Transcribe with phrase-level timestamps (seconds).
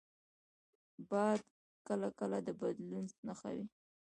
[1.09, 1.41] باد
[1.87, 3.65] کله کله د بدلون نښه وي